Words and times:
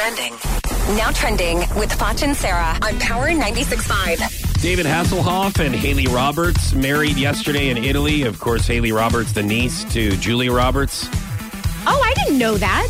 trending. 0.00 0.32
Now 0.96 1.10
trending 1.10 1.58
with 1.78 1.92
Foch 1.92 2.22
and 2.22 2.34
Sarah 2.34 2.78
on 2.82 2.98
Power 3.00 3.28
96.5. 3.28 4.62
David 4.62 4.86
Hasselhoff 4.86 5.62
and 5.64 5.74
Hayley 5.74 6.06
Roberts 6.06 6.72
married 6.72 7.18
yesterday 7.18 7.68
in 7.68 7.76
Italy. 7.76 8.22
Of 8.22 8.40
course, 8.40 8.66
Hayley 8.66 8.92
Roberts, 8.92 9.32
the 9.32 9.42
niece 9.42 9.84
to 9.92 10.16
Julia 10.16 10.52
Roberts. 10.52 11.06
Oh, 11.86 12.02
I 12.02 12.14
didn't 12.14 12.38
know 12.38 12.56
that. 12.56 12.88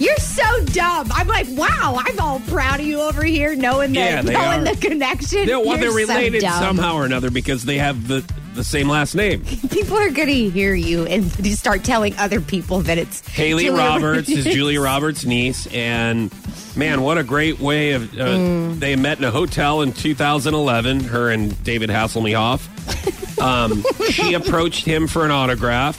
You're 0.00 0.16
so 0.16 0.64
dumb. 0.66 1.08
I'm 1.12 1.28
like, 1.28 1.48
wow, 1.50 1.96
I'm 1.98 2.18
all 2.18 2.40
proud 2.40 2.80
of 2.80 2.86
you 2.86 3.00
over 3.02 3.24
here 3.24 3.54
knowing 3.54 3.92
the 3.92 3.98
Yeah, 3.98 4.22
they 4.22 4.32
knowing 4.32 4.66
are. 4.66 4.74
the 4.74 4.80
connection. 4.80 5.44
They're, 5.46 5.58
well, 5.58 5.78
You're 5.78 5.92
they're 5.92 6.06
so 6.06 6.14
related 6.14 6.40
dumb. 6.40 6.62
somehow 6.62 6.94
or 6.94 7.04
another 7.04 7.30
because 7.30 7.64
they 7.66 7.76
have 7.76 8.08
the, 8.08 8.24
the 8.58 8.64
same 8.64 8.88
last 8.88 9.14
name. 9.14 9.42
People 9.70 9.96
are 9.96 10.10
gonna 10.10 10.30
hear 10.32 10.74
you 10.74 11.06
and 11.06 11.24
you 11.46 11.54
start 11.56 11.84
telling 11.84 12.16
other 12.18 12.40
people 12.40 12.80
that 12.80 12.98
it's 12.98 13.26
Hayley 13.28 13.64
Julia 13.64 13.82
Roberts 13.82 14.28
is 14.28 14.44
Julia 14.44 14.80
Roberts' 14.82 15.24
niece, 15.24 15.66
and 15.68 16.30
man, 16.76 17.00
what 17.02 17.16
a 17.18 17.22
great 17.24 17.58
way 17.60 17.92
of. 17.92 18.12
Uh, 18.14 18.24
Mm. 18.28 18.78
They 18.78 18.94
met 18.96 19.18
in 19.18 19.24
a 19.24 19.30
hotel 19.30 19.80
in 19.82 19.92
2011. 19.92 21.00
Her 21.00 21.30
and 21.30 21.60
David 21.64 21.88
Hasselhoff. 21.90 23.40
Um, 23.40 23.82
she 24.10 24.34
approached 24.34 24.84
him 24.84 25.06
for 25.08 25.24
an 25.24 25.30
autograph. 25.30 25.96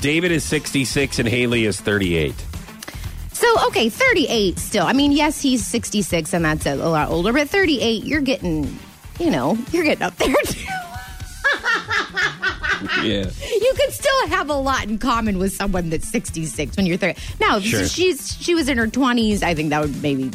David 0.00 0.30
is 0.32 0.44
66 0.44 1.18
and 1.18 1.28
Hayley 1.28 1.64
is 1.64 1.80
38. 1.80 2.34
So 3.32 3.66
okay, 3.68 3.88
38 3.88 4.58
still. 4.58 4.86
I 4.86 4.92
mean, 4.92 5.12
yes, 5.12 5.40
he's 5.40 5.64
66 5.66 6.32
and 6.34 6.44
that's 6.44 6.66
a, 6.66 6.74
a 6.74 6.88
lot 6.88 7.08
older, 7.10 7.32
but 7.32 7.48
38, 7.48 8.04
you're 8.04 8.20
getting, 8.20 8.78
you 9.20 9.30
know, 9.30 9.56
you're 9.72 9.84
getting 9.84 10.02
up 10.04 10.16
there 10.16 10.34
too. 10.46 10.66
Yeah. 13.02 13.30
you 13.60 13.72
could 13.76 13.92
still 13.92 14.28
have 14.28 14.50
a 14.50 14.54
lot 14.54 14.84
in 14.84 14.98
common 14.98 15.38
with 15.38 15.52
someone 15.52 15.90
that's 15.90 16.08
66 16.08 16.76
when 16.76 16.86
you're 16.86 16.96
30. 16.96 17.18
Now, 17.40 17.56
if 17.58 17.64
Sure. 17.64 17.86
she's 17.86 18.36
she 18.40 18.54
was 18.54 18.68
in 18.68 18.78
her 18.78 18.86
20s, 18.86 19.42
I 19.42 19.54
think 19.54 19.70
that 19.70 19.80
would 19.80 20.02
maybe 20.02 20.30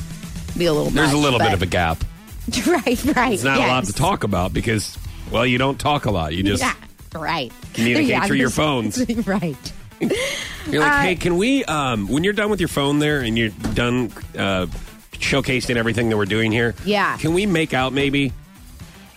be 0.58 0.66
a 0.66 0.74
little 0.74 0.90
There's 0.92 1.12
a 1.12 1.14
much, 1.16 1.24
little 1.24 1.40
bit 1.40 1.46
but- 1.46 1.54
of 1.54 1.62
a 1.62 1.66
gap. 1.68 2.04
right, 2.68 3.06
right. 3.16 3.34
It's 3.34 3.44
not 3.44 3.58
yes. 3.60 3.68
allowed 3.70 3.86
to 3.86 3.94
talk 3.94 4.24
about 4.26 4.54
because, 4.54 4.98
well, 5.32 5.46
you 5.46 5.58
don't 5.58 5.80
talk 5.80 6.06
a 6.06 6.12
lot. 6.12 6.34
You 6.34 6.44
just 6.44 6.62
Yeah, 6.62 6.74
right. 7.16 7.52
communicate 7.74 8.10
Yeah, 8.10 8.26
through 8.26 8.36
your 8.38 8.50
phones. 8.50 8.98
right. 9.26 9.56
You're 10.70 10.82
like, 10.82 10.92
Uh, 10.92 11.02
hey, 11.02 11.16
can 11.16 11.38
we, 11.38 11.64
um, 11.66 12.10
when 12.10 12.26
you're 12.26 12.34
done 12.34 12.50
with 12.50 12.60
your 12.60 12.68
phone 12.68 13.00
there 13.00 13.22
and 13.22 13.38
you're 13.38 13.50
done 13.74 14.12
uh, 14.38 14.66
showcasing 15.14 15.78
everything 15.78 16.10
that 16.10 16.18
we're 16.18 16.26
doing 16.26 16.52
here, 16.52 16.76
Yeah. 16.84 17.16
can 17.18 17.34
we 17.34 17.46
make 17.46 17.74
out 17.74 17.94
maybe? 17.94 18.34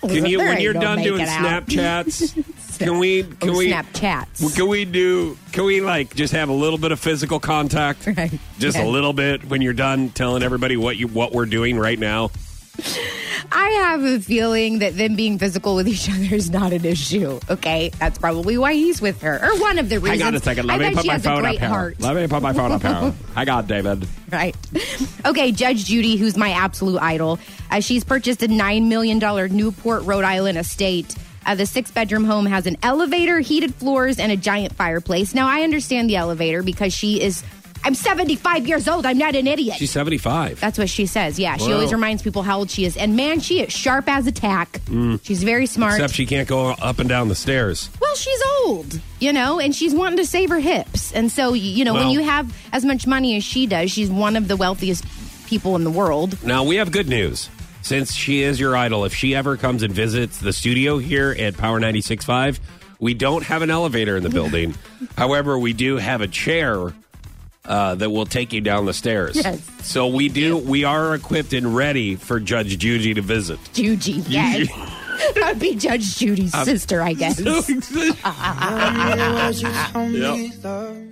Can 0.09 0.27
you, 0.27 0.39
when 0.39 0.61
you're 0.61 0.73
done 0.73 1.03
doing. 1.03 1.27
Snapchats, 1.37 2.79
can 2.79 2.99
we, 2.99 3.23
can 3.23 3.55
we, 3.55 3.71
Snapchats. 3.71 4.55
can 4.55 4.69
we 4.69 4.85
do, 4.85 5.37
can 5.53 5.65
we 5.65 5.81
like 5.81 6.15
just 6.15 6.33
have 6.33 6.49
a 6.49 6.53
little 6.53 6.79
bit 6.79 6.93
of 6.93 7.01
physical 7.01 7.41
contact? 7.41 8.07
Right. 8.07 8.39
Just 8.59 8.79
a 8.79 8.87
little 8.87 9.13
bit 9.13 9.45
when 9.45 9.63
you're 9.63 9.73
done 9.73 10.11
telling 10.11 10.43
everybody 10.43 10.77
what 10.77 10.97
you, 10.97 11.09
what 11.09 11.33
we're 11.33 11.47
doing 11.47 11.79
right 11.79 11.99
now. 11.99 12.31
I 13.53 13.69
have 13.71 14.03
a 14.03 14.21
feeling 14.21 14.81
that 14.81 14.97
them 14.97 15.17
being 15.17 15.39
physical 15.39 15.77
with 15.77 15.89
each 15.89 16.09
other 16.11 16.35
is 16.35 16.51
not 16.51 16.73
an 16.73 16.85
issue. 16.85 17.39
Okay, 17.49 17.91
that's 17.99 18.19
probably 18.19 18.59
why 18.59 18.75
he's 18.75 19.01
with 19.01 19.23
her, 19.23 19.39
or 19.43 19.59
one 19.61 19.79
of 19.79 19.89
the 19.89 19.99
reasons. 20.01 20.21
Hang 20.21 20.29
on 20.29 20.35
a 20.35 20.41
second. 20.41 20.67
Let 20.67 20.83
I 20.83 20.89
me 20.91 20.95
put 20.95 21.07
my 21.07 21.19
phone 21.19 21.45
up 21.47 21.57
here. 21.57 21.95
Let 21.99 22.17
me 22.17 22.27
put 22.27 22.43
my 22.43 22.53
phone 22.53 22.73
up 22.73 22.83
here. 22.83 23.15
Hang 23.35 23.49
on, 23.49 23.67
David. 23.67 24.07
Right. 24.31 24.57
Okay, 25.25 25.53
Judge 25.53 25.85
Judy, 25.85 26.17
who's 26.17 26.37
my 26.37 26.51
absolute 26.51 26.99
idol, 27.01 27.39
uh, 27.71 27.81
she's 27.81 28.05
purchased 28.05 28.43
a 28.43 28.49
$9 28.49 28.87
million 28.89 29.19
Newport, 29.57 30.05
Rhode 30.05 30.25
Island 30.25 30.59
estate. 30.59 31.15
Uh, 31.45 31.55
the 31.55 31.67
six 31.67 31.93
bedroom 31.93 32.25
home 32.25 32.45
has 32.47 32.67
an 32.67 32.77
elevator, 32.83 33.39
heated 33.39 33.73
floors, 33.75 34.19
and 34.19 34.33
a 34.33 34.37
giant 34.37 34.75
fireplace. 34.75 35.33
Now, 35.33 35.47
I 35.47 35.63
understand 35.63 36.11
the 36.11 36.17
elevator 36.17 36.63
because 36.63 36.93
she 36.93 37.21
is, 37.21 37.45
I'm 37.87 37.95
75 37.95 38.67
years 38.67 38.89
old. 38.89 39.07
I'm 39.07 39.17
not 39.17 39.37
an 39.37 39.47
idiot. 39.47 39.77
She's 39.79 39.93
75. 39.93 40.59
That's 40.59 40.77
what 40.77 40.89
she 40.89 41.07
says. 41.07 41.39
Yeah, 41.39 41.57
she 41.57 41.69
Wow. 41.69 41.75
always 41.75 41.93
reminds 41.93 42.21
people 42.21 42.43
how 42.43 42.59
old 42.59 42.69
she 42.69 42.85
is. 42.85 42.97
And 42.97 43.15
man, 43.15 43.39
she 43.39 43.61
is 43.61 43.73
sharp 43.73 44.09
as 44.09 44.27
a 44.27 44.33
tack. 44.33 44.81
She's 45.23 45.45
very 45.45 45.67
smart. 45.67 45.93
Mm. 45.93 45.97
Except 45.97 46.15
she 46.15 46.27
can't 46.27 46.49
go 46.49 46.71
up 46.71 46.99
and 46.99 47.09
down 47.09 47.29
the 47.29 47.37
stairs. 47.37 47.89
Well, 48.01 48.17
she's 48.17 48.43
old, 48.65 49.01
you 49.21 49.33
know, 49.33 49.61
and 49.61 49.73
she's 49.73 49.95
wanting 49.95 50.17
to 50.19 50.27
save 50.27 50.49
her 50.51 50.59
hips. 50.59 51.13
And 51.13 51.31
so, 51.31 51.53
you 51.53 51.85
know, 51.85 51.95
when 51.95 52.11
you 52.11 52.25
have 52.25 52.53
as 52.73 52.85
much 52.85 53.07
money 53.07 53.37
as 53.37 53.45
she 53.45 53.69
does, 53.69 53.93
she's 53.93 54.11
one 54.11 54.35
of 54.35 54.49
the 54.49 54.57
wealthiest 54.57 55.05
people 55.47 55.77
in 55.77 55.85
the 55.85 55.91
world. 55.93 56.43
Now, 56.45 56.65
we 56.65 56.77
have 56.77 56.91
good 56.91 57.09
news. 57.09 57.49
Since 57.83 58.15
she 58.15 58.43
is 58.43 58.59
your 58.59 58.77
idol, 58.77 59.05
if 59.05 59.15
she 59.15 59.37
ever 59.37 59.57
comes 59.57 59.85
and 59.85 59.95
visits 59.95 60.39
the 60.39 60.53
studio 60.53 60.99
here 60.99 61.37
at 61.39 61.57
Power 61.57 61.79
96.5, 61.79 62.59
we 62.99 63.15
don't 63.15 63.45
have 63.45 63.63
an 63.63 63.71
elevator 63.71 64.17
in 64.17 64.25
the 64.25 64.29
building. 64.31 64.75
However, 65.17 65.57
we 65.57 65.73
do 65.73 65.99
have 65.99 66.21
a 66.21 66.27
chair 66.27 66.93
uh, 67.67 67.95
that 67.97 68.11
will 68.11 68.27
take 68.27 68.53
you 68.53 68.61
down 68.61 68.87
the 68.87 68.95
stairs. 68.95 69.37
Yes. 69.37 69.61
So 69.83 70.07
we 70.09 70.29
do. 70.29 70.57
We 70.57 70.85
are 70.85 71.15
equipped 71.15 71.53
and 71.53 71.75
ready 71.75 72.17
for 72.17 72.41
Judge 72.41 72.79
Judy 72.79 73.15
to 73.15 73.23
visit. 73.23 73.59
Judy, 73.73 74.23
yes. 74.29 74.69
That'd 75.35 75.59
be 75.61 75.75
Judge 75.75 76.17
Judy's 76.17 76.53
sister, 76.65 77.03
I 77.03 77.13
guess. 77.15 77.41
What 77.47 77.69
you 79.63 79.69
Yep. 80.19 80.53
though. 80.63 81.07